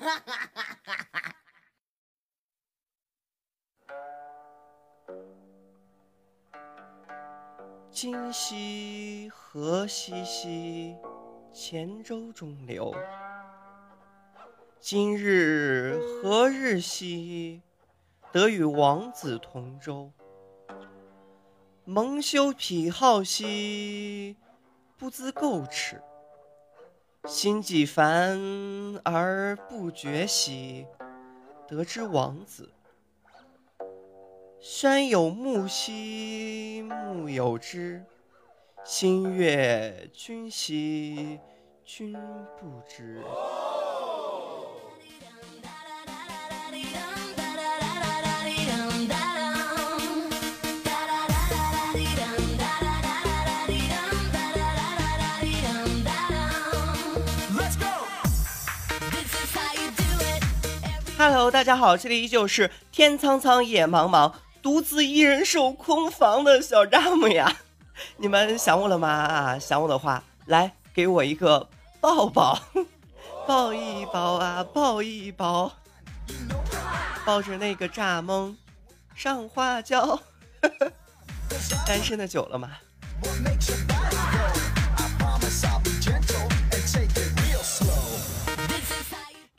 [7.90, 10.96] 今夕何夕兮，
[11.52, 12.94] 前舟中流。
[14.78, 17.60] 今日何日兮，
[18.32, 20.10] 得与王子同舟。
[21.84, 24.38] 蒙羞癖好兮，
[24.96, 26.02] 不知垢耻。
[27.28, 28.40] 心既烦
[29.04, 30.86] 而不决兮，
[31.68, 32.70] 得之王子。
[34.58, 38.02] 山有木兮木有枝，
[38.84, 41.38] 心悦君兮
[41.84, 42.12] 君
[42.58, 43.22] 不知。
[61.22, 64.32] Hello，大家好，这里依旧是天苍苍，野茫茫。
[64.62, 67.58] 独自一人守空房的小丈母呀，
[68.16, 69.06] 你们想我了吗？
[69.06, 71.68] 啊，想我的话，来给我一个
[72.00, 72.58] 抱抱，
[73.46, 75.70] 抱一抱啊，抱一抱，
[77.26, 78.56] 抱着那个蚱蜢
[79.14, 80.18] 上花轿。
[81.86, 82.70] 单身的久了吗？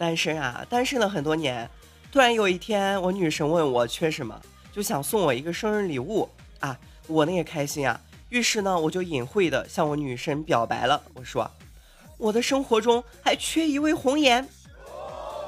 [0.02, 1.70] 单身啊，单身了很多年，
[2.12, 4.42] 突然有一天，我女神问我缺什么。
[4.74, 6.28] 就想送我一个生日礼物
[6.60, 8.02] 啊，我那也开心啊。
[8.30, 11.00] 于是呢，我就隐晦的向我女神表白了。
[11.14, 11.52] 我说，
[12.18, 14.50] 我的生活中还缺一位红颜。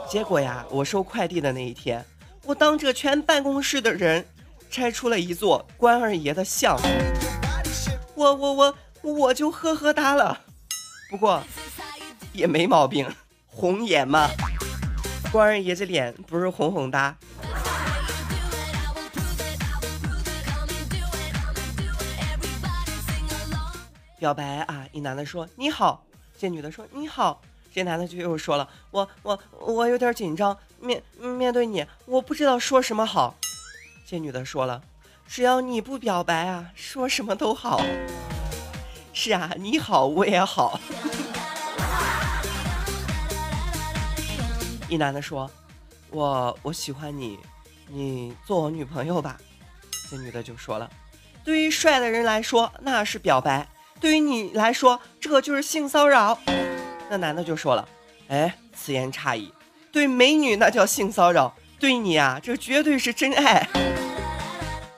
[0.08, 2.06] 结果呀，我收快递的那一天，
[2.46, 4.24] 我当着全办公室的人
[4.70, 6.80] 拆出了一座关二爷的像。
[8.14, 10.42] 我我我我就呵呵哒了。
[11.10, 11.42] 不过
[12.34, 13.12] 也没毛病，
[13.56, 14.30] 红颜嘛，
[15.32, 17.16] 关二爷这脸不是红红哒。
[24.18, 24.86] 表白啊！
[24.94, 26.04] 一男的说你好，
[26.38, 27.42] 这女的说你好，
[27.74, 33.36] 这男的就又说了我我我有点紧张，面面对你我不知道说什么好。
[34.08, 34.82] 这女的说了，
[35.28, 37.82] 只要你不表白啊，说什么都好。
[39.12, 40.80] 是啊，你好我也好。
[44.94, 45.50] 一男的说，
[46.12, 47.40] 我我喜欢你，
[47.88, 49.40] 你做我女朋友吧。
[50.08, 50.88] 这女的就说了，
[51.44, 53.68] 对于帅的人来说那是表白。
[54.00, 56.38] 对于你来说，这就是性骚扰。
[57.10, 57.88] 那男的就说了
[58.30, 59.52] ：“哎，此言差矣。
[59.92, 63.68] 对美女那叫性骚扰，对你啊，这绝对是真爱。”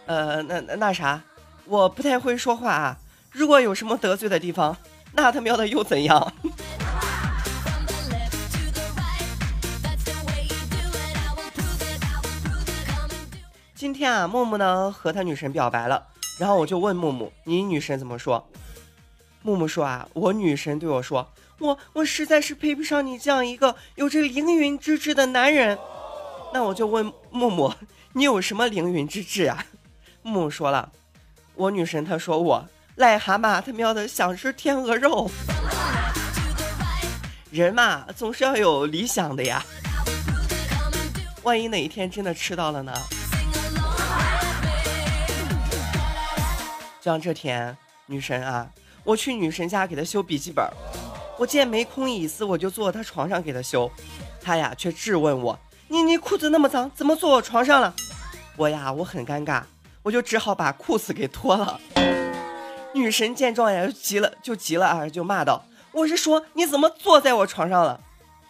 [0.08, 1.22] 呃，那那啥，
[1.64, 2.98] 我不太会说话啊。
[3.32, 4.76] 如果有什么得罪的地方，
[5.14, 6.34] 那他喵的又怎样？
[13.76, 16.08] 今天啊，木木呢和他女神表白了，
[16.40, 18.48] 然后我就问木木：“你女神怎么说？”
[19.44, 25.78] 木木说啊，我女神对我说，我我实在是配不上你这样一个有着凌云之志的男人。
[26.54, 27.74] 那我就问木木，
[28.14, 29.66] 你有什么凌云之志啊？
[30.22, 30.94] 木木说了，
[31.56, 32.66] 我女神她说我
[32.96, 35.30] 癞蛤蟆他喵的想吃天鹅肉。
[37.52, 39.62] 人嘛，总是要有理想的呀。
[41.44, 42.94] 万一哪一天真的吃到了呢？
[47.06, 47.78] 像这天，
[48.08, 48.68] 女神啊。
[49.04, 50.68] 我去女神家给她修笔记本，
[51.38, 53.92] 我见没空椅子，我就坐她床上给她修，
[54.42, 57.94] 她呀却质问我：“你你裤子那么脏，怎么坐我床上了？”
[58.58, 59.62] 我呀我很尴尬，
[60.02, 61.80] 我就只好把裤子给脱了。
[62.96, 68.02] 女神见状呀就急了，就急了啊，就骂道：“我是说你怎么坐在我床上了？”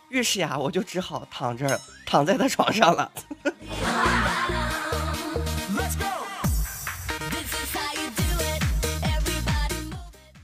[0.08, 3.12] 于是呀我就只好躺着躺在她床上了。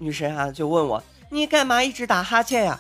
[0.02, 2.80] 女神啊，就问我你干嘛一直打哈欠呀？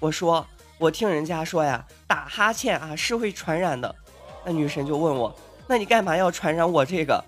[0.00, 0.46] 我说
[0.78, 3.94] 我听人家说呀，打哈欠啊是会传染的。
[4.42, 7.22] 那女神就问我，那你干嘛要传染我这个？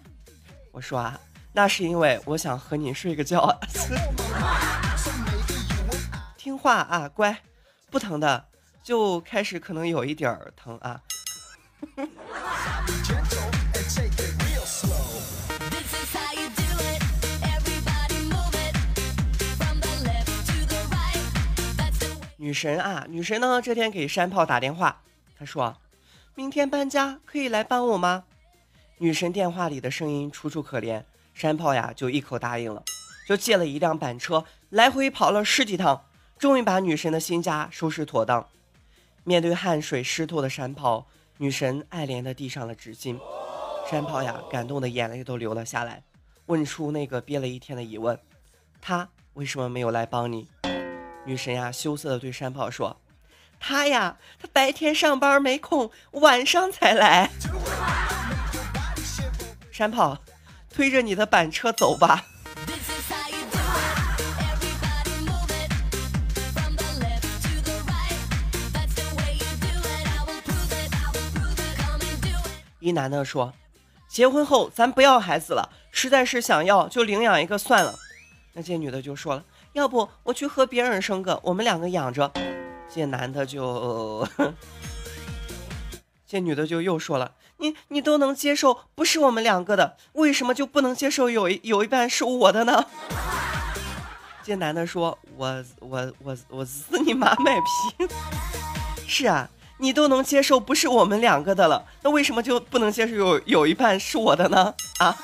[0.73, 1.21] 我说啊，
[1.53, 3.55] 那是因为我想和你睡个觉。
[6.39, 7.37] 听话啊，乖，
[7.91, 8.47] 不疼的，
[8.83, 11.03] 就开始可能有一点儿疼啊。
[22.49, 23.61] 女神啊，女神呢？
[23.61, 25.03] 这天给山炮打电话，
[25.39, 25.77] 她说
[26.35, 28.25] ：“明天搬家，可以来帮我吗？”
[28.97, 31.03] 女神电话里的声音楚楚可怜，
[31.35, 32.83] 山炮呀就一口答应了，
[33.27, 36.07] 就借了一辆板车，来回跑了十几趟，
[36.39, 38.49] 终于把女神的新家收拾妥当。
[39.25, 41.07] 面对汗水湿透的山炮，
[41.37, 43.21] 女神爱怜的递上了纸巾。
[43.91, 46.03] 山炮呀，感动的眼泪都流了下来，
[46.47, 48.19] 问出那个憋了一天的疑问：
[48.81, 50.49] 他为什么没有来帮你？
[51.29, 52.97] 女神呀，羞涩的对山炮说
[53.61, 57.29] ：“他呀，他白天上班没空，晚上才来。”
[59.71, 60.17] 山炮，
[60.73, 62.25] 推着你的板车走吧。
[72.81, 73.53] 一男的说
[74.09, 77.95] ：“结婚后咱不要孩子了，实在是想要就领养一个算了。”
[78.57, 79.45] 那这女的就说了
[79.79, 82.33] ：“要不我去和别人生个，我们两个养着。”
[82.93, 84.27] 这男的就，
[86.27, 92.87] 这女的就又说了：“你你都能接受不是我们两个的，为什么就不能接受有有一半是我的呢？”
[94.43, 98.09] 这男的说：“我我我我死你妈卖批！
[99.07, 99.49] 是啊。”
[99.81, 104.75] 你都能接受不是我们两个的了，那为什么就不能接受有有一半是我的呢？
[104.99, 105.17] 啊！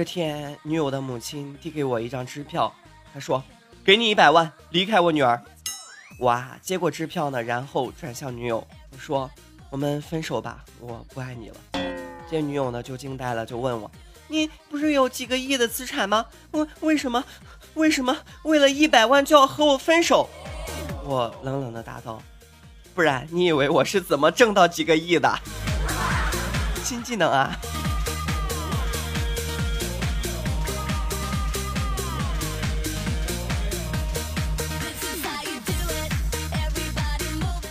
[0.00, 2.72] 这天，女友的母亲递给我一张支票，
[3.12, 3.44] 她说
[3.84, 5.38] ：“给你一百万，离开我女儿。”
[6.20, 6.56] 哇！
[6.62, 9.30] 接过支票呢，然后转向女友，我说
[9.68, 11.56] ：“我们分手吧，我不爱你了。”
[12.30, 13.90] 这女友呢就惊呆了，就问我。
[14.26, 16.24] 你不是有几个亿的资产吗？
[16.52, 17.22] 为为什么，
[17.74, 20.26] 为什么为了一百万就要和我分手？
[21.04, 22.22] 我冷冷的答道
[22.96, 25.38] ：“不然你以为我是怎么挣到几个亿的？
[26.82, 27.54] 新技能啊！”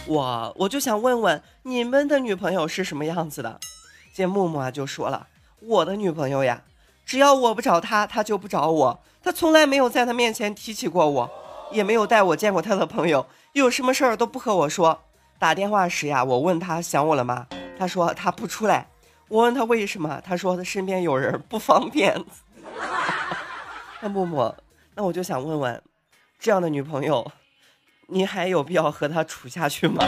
[0.09, 3.59] 我我就想问问你们的女朋友是什么样子的？
[4.15, 5.27] 这木木啊就说了。
[5.59, 6.63] 我的女朋友呀，
[7.05, 9.03] 只要我不找她，她就不找我。
[9.21, 11.29] 她从来没有在她面前提起过我，
[11.71, 13.27] 也没有带我见过她的朋友。
[13.53, 14.99] 有什么事儿都不和我说。
[15.37, 17.45] 打电话时呀，我问她想我了吗？
[17.77, 18.87] 她说她不出来。
[19.27, 20.19] 我问她为什么？
[20.25, 22.19] 她说她身边有人不方便。
[24.01, 24.55] 那木木，
[24.95, 25.83] 那我就想问问，
[26.39, 27.31] 这样的女朋友，
[28.11, 30.03] 你还有必要和他处下去吗？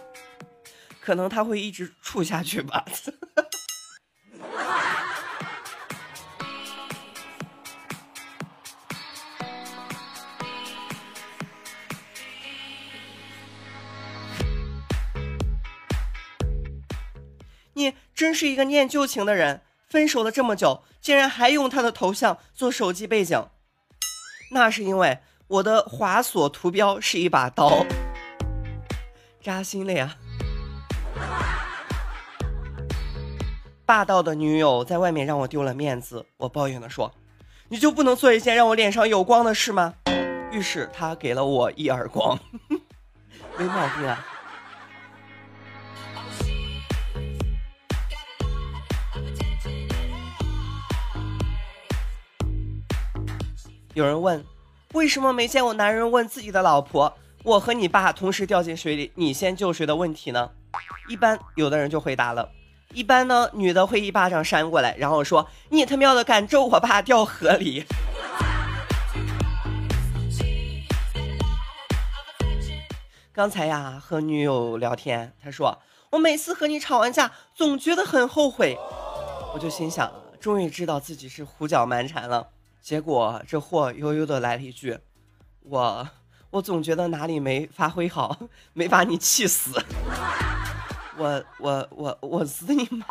[0.98, 2.86] 可能他会一直处下去吧。
[17.74, 23.48] 你真是一个念旧情的人，分手了这么久，竟然还用他的头像做手机背景，
[24.52, 25.18] 那是因为
[25.52, 27.84] 我的滑索图标是一把刀，
[29.42, 30.16] 扎心了呀！
[33.84, 37.12] 霸道的女友在外面让我丢了面子，我抱怨的说
[37.68, 39.92] ：“你就不能做一件让我脸上有光的事吗？”
[40.50, 42.38] 于是他给了我一耳光，
[43.58, 44.26] 没毛病啊。
[53.92, 54.42] 有人问，
[54.92, 60.50] 为什么没见过男人问自己的老婆“我和你爸同时掉进水里，你先救谁”的问题呢？
[61.08, 62.50] 一般有的人就回答了，
[62.92, 67.86] 一般呢，女的会一巴掌扇过来，然后说：“你他喵的敢咒我爸掉河里！”
[73.32, 75.80] 刚才呀，和女友聊天，他说
[76.12, 78.76] ：“我每次和你吵完架，总觉得很后悔。”
[79.54, 82.50] 我就心想，终于知道自己是胡搅蛮缠了。
[82.82, 84.98] 结果这货悠悠的来了一句
[85.62, 86.08] ：“我
[86.50, 89.80] 我总觉得哪里没发挥好，没把你气死。
[91.16, 93.06] 我我我我死你妈！”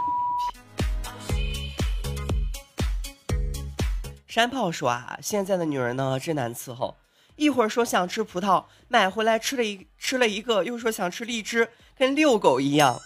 [4.28, 6.98] 山炮说啊，现在的女人呢真难伺候，
[7.38, 13.00] 一会儿说想吃葡萄，买回来吃了一吃了一个，又说想吃荔枝，跟遛狗一样。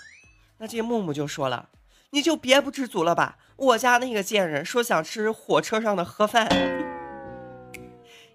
[0.58, 1.70] 那这木木就说了。
[2.12, 3.38] 你就别不知足了吧！
[3.58, 6.46] 我家那个贱人说想吃火车上的盒饭，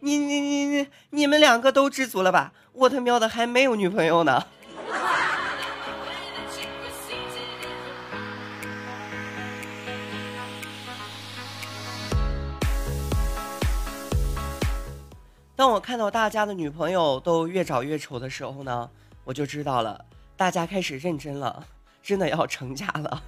[0.01, 2.55] 你你你你你们两个都知足了吧？
[2.73, 4.47] 我他喵的还没有女朋友呢！
[15.55, 18.89] 当我看到大家的女朋友都越找越丑的时候呢，
[19.25, 21.67] 我就知道了，大家开始认真了，
[22.03, 23.23] 真的要成家了。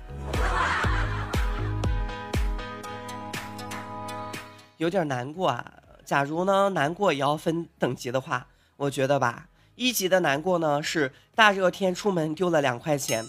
[4.82, 5.74] 有点难过啊！
[6.04, 9.46] 假如呢难过也要分等级的话，我觉得吧，
[9.76, 13.24] 一级的难过呢是大热天出门丢了两块钱，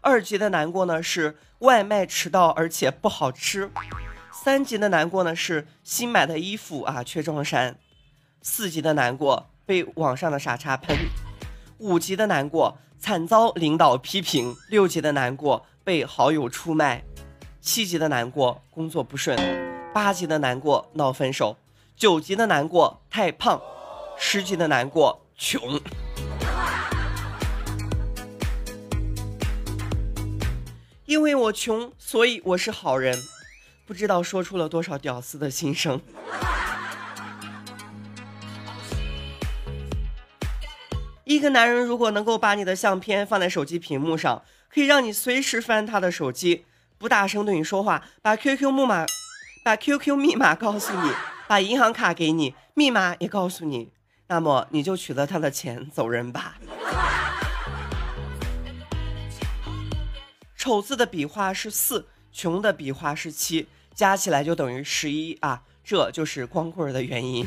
[0.00, 3.70] 二级的难过呢是外卖迟到而且不好吃，
[4.32, 7.78] 三级的难过呢是新买的衣服啊缺撞衫，
[8.42, 10.96] 四级的难过被网上的傻叉喷，
[11.78, 17.04] 五级的难过惨遭领导批评，六级的难过被好友出卖，
[17.60, 19.38] 七级的难过工作不顺，
[19.92, 21.56] 八级的难过闹分手，
[21.96, 23.60] 九级的难过太胖，
[24.16, 25.80] 十级的难过穷。
[31.06, 33.18] 因为我穷，所以我是好人。
[33.84, 36.00] 不知道说出了多少屌丝的心声。
[41.24, 46.64] 一个男人如果能够把你的相片放在手机屏幕上，可以让你随时翻他的手机，
[46.96, 49.04] 不大声对你说话，把 QQ 木马、
[49.62, 51.12] 把 QQ 密码告诉你，
[51.46, 53.92] 把银行卡给你，密码也告诉你，
[54.28, 56.56] 那么你就取了他的钱走人吧。
[60.56, 63.68] 丑字的笔画是四，穷的笔画是七。
[63.92, 67.44] 加起来就等于十一啊，这就是光棍的原因。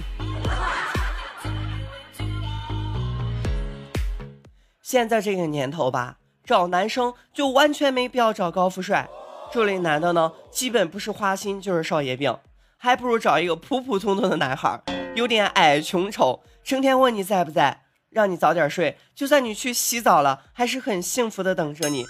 [4.84, 9.10] 现在这个年头吧，找男生就完全没必要找高富帅，
[9.54, 12.36] 这类男的呢，基本不是花心就是少爷病，
[12.76, 14.82] 还不如找一个普普通通的男孩，
[15.16, 22.04] 有点矮穷丑，成天问你在不在，让你早点睡，就算你去洗澡了，还是很幸福的等着你。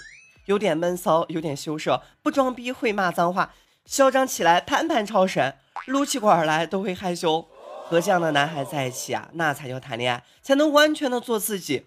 [0.46, 3.52] 有点闷骚，有点羞涩，不装逼，会骂脏话。
[3.84, 7.46] 嚣张起来，盘盘超神，撸起管来都会害羞。
[7.84, 11.84] 和这样的男孩在一起啊，那才叫谈恋爱，才能完全的做自己。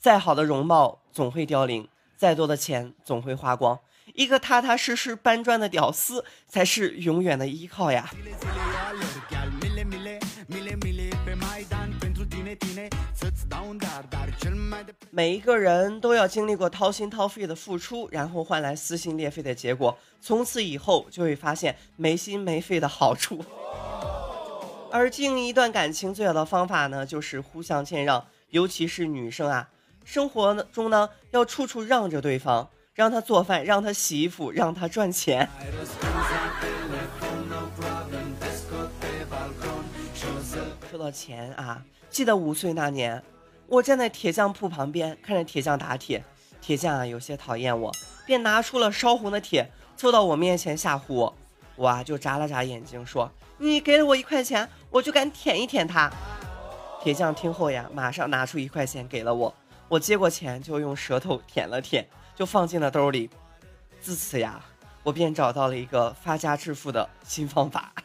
[0.00, 3.78] 再好的容貌总会凋零，再多的钱总会花光。
[4.12, 8.10] 一个踏踏实实搬砖的屌丝，才是永远的依靠呀。
[15.10, 19.96] 每一个人都要经历过掏心掏肺的付出，然后换来撕心裂肺的结果。
[20.20, 23.44] 从此以后，就会发现没心没肺的好处。
[24.90, 29.68] 而经营一段感情最好的方法呢，就是互相谦让，尤其是女生啊，
[30.04, 35.48] 生活中呢要处处让着对方，让他做饭，让他洗衣服，让他赚钱。
[40.88, 41.82] 说到钱啊。
[42.08, 43.20] 记得五岁那年，
[43.66, 46.22] 我站在铁匠铺旁边，看着铁匠打铁。
[46.60, 47.90] 铁匠啊有些讨厌我，
[48.24, 51.34] 便拿出了烧红的铁，凑到我面前吓唬我。
[51.74, 56.08] 我啊就眨了眨眼睛，说：“你给了我一块钱，我就敢舔一舔它。”
[57.02, 59.52] 铁匠听后呀，马上拿出一块钱给了我。
[59.88, 63.30] 我接过钱，就用舌头舔了舔，就放进了兜里。
[64.00, 64.60] 自此呀，
[65.02, 67.92] 我便找到了一个发家致富的新方法。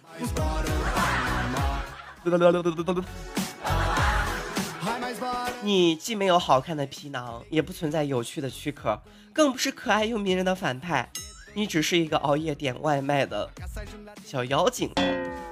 [5.62, 9.02] 你既没有好看的皮囊，也不存在有趣的躯壳，
[9.34, 11.10] 更不是可爱又迷人的反派，
[11.54, 13.50] 你只是一个熬夜点外卖的
[14.24, 14.92] 小妖精。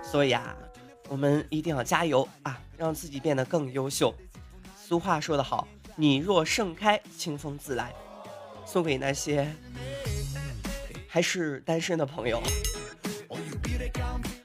[0.03, 0.55] 所以啊，
[1.09, 4.13] 我们一定要加油啊，让自己变得更优秀。
[4.77, 7.93] 俗话说得好，你若盛开，清风自来。
[8.67, 9.47] 送给那些
[11.07, 12.43] 还是单身的朋友。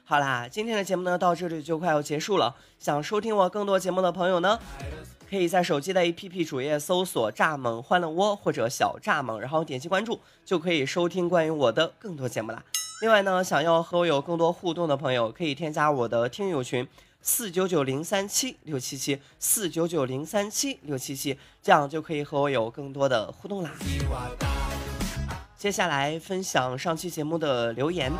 [0.05, 2.55] 好啦，今天的节目呢，到这里就快要结束了。
[2.79, 4.57] 想收听我更多节目的朋友呢？
[5.29, 12.63] 可以在手机的 APP 主页搜索“蚱蜢欢乐窝”或者“小蚱蜢”，然后点击关注，就可以收听关于我的更多节目啦。
[13.01, 16.87] 另外呢，想要和我有更多互动的朋友，可以添加我的听友群
[17.25, 23.71] 四九九零三七六七七四九九零三七六七七，这样就可以和我有更多的互动啦。
[25.57, 28.11] 接下来分享上期节目的留言。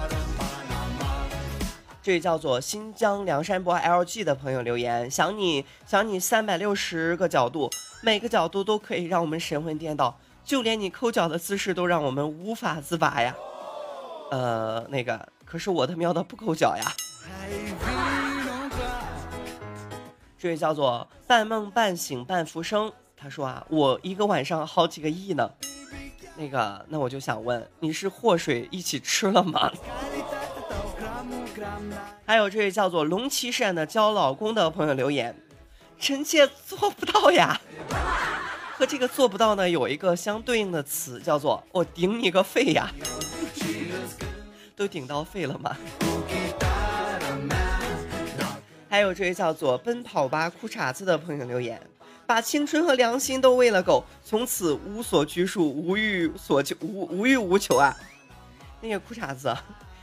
[2.02, 7.70] 这位叫做新疆梁山伯 LG 的朋友留言：想你想你三百六十个角度，
[8.02, 13.36] 每个角度都可以让我们神魂颠倒，就连你抠脚的姿势都让我们无法自拔呀。
[14.32, 16.94] 呃，那个，可是我他喵的不抠脚呀。
[20.44, 25.50] 这位叫做半梦半醒半浮生，他说啊，我一个晚上好几个亿呢。
[26.36, 29.72] 那个，那我就想问，你是祸水一起吃了吗？
[32.26, 35.34] 还有这位叫做龙骑士的教老公的朋友留言
[35.98, 37.62] ：“臣妾做不到呀。”
[38.76, 42.92] 和这个做不到呢，有一个相对应的词，叫做“我顶你个肺呀”。
[44.76, 45.78] 都顶到肺了吗？
[48.94, 51.82] 还有这位叫做奔跑吧裤衩子的朋友留言
[52.28, 57.98] ：“把青春和良心都喂了狗，从此无所拘束，无欲所求，无无欲无求啊。”
[58.82, 59.52] 那个裤衩子。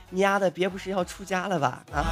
[0.09, 1.85] 你丫的别不是要出家了吧？
[1.93, 2.11] 啊！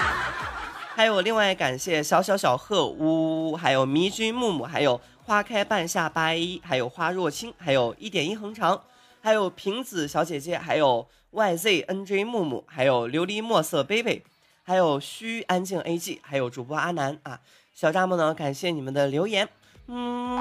[0.96, 8.82] 还有另外感谢小小小贺呜呜呜，还有迷君木木，还有花开半夏八一，还有花若清，还有一点一横长，
[9.20, 14.22] 还有瓶子小姐姐，还有 YZNJ 木木，还有琉璃墨色 baby，
[14.64, 17.40] 还有虚安静 AG，还有主播阿南啊，
[17.74, 19.48] 小蚱蜢呢，感谢你们的留言，
[19.86, 20.38] 嗯。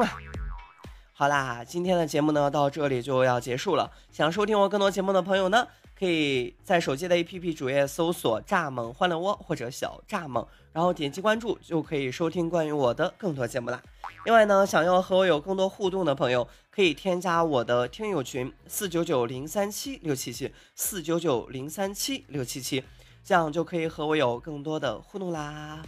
[1.13, 3.91] 好啦，今天的节目呢到这里就要结束了。
[4.11, 13.81] 想收听我更多节目的朋友呢，可以在手机的 APP 主页搜索“蚱蜢欢乐窝”或者“小蚱蜢”，然后点击关注，就可以收听关于我的更多节目啦。
[14.25, 22.83] 另外呢，想要和我有更多互动的朋友，可以添加我的听友群四九九零三七六七七四九九零三七六七七，
[23.23, 25.81] 这样就可以和我有更多的互动啦。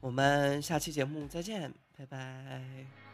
[0.00, 3.07] 我们下期节目再见，拜拜。